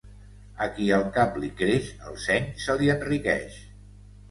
[0.65, 3.63] A qui el cap li creix, el seny se li enriqueix.